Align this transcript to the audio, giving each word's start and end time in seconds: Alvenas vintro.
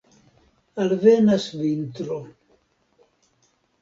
Alvenas 0.83 1.45
vintro. 1.61 2.17